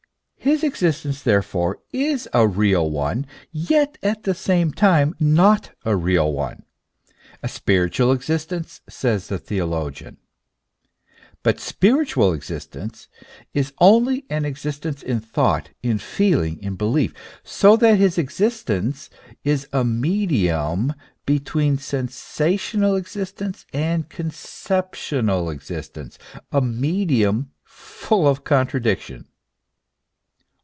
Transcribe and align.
His 0.43 0.63
existence 0.63 1.21
therefore 1.21 1.83
is 1.93 2.27
a 2.33 2.47
real 2.47 2.89
one, 2.89 3.27
yet 3.51 3.99
at 4.01 4.23
the 4.23 4.33
same 4.33 4.71
time 4.73 5.13
not 5.19 5.69
a 5.85 5.95
real 5.95 6.33
one; 6.33 6.63
a 7.43 7.47
spiritual 7.47 8.11
existence, 8.11 8.81
says 8.89 9.27
the 9.27 9.37
theo 9.37 9.67
logian. 9.67 10.17
But 11.43 11.59
spiritual 11.59 12.33
existence 12.33 13.07
is 13.53 13.71
only 13.79 14.25
an 14.31 14.43
existence 14.45 15.03
in 15.03 15.19
thought, 15.19 15.69
in 15.83 15.99
feeling, 15.99 16.57
in 16.63 16.75
belief: 16.75 17.13
so 17.43 17.77
that 17.77 17.97
his 17.99 18.17
existence 18.17 19.11
is 19.43 19.67
a 19.71 19.83
medium 19.85 20.95
between 21.27 21.77
sensational 21.77 22.95
existence 22.95 23.67
and 23.73 24.09
conceptional 24.09 25.51
existence, 25.51 26.17
a 26.51 26.61
medium 26.63 27.51
full 27.63 28.27
of 28.27 28.43
contradiction. 28.43 29.27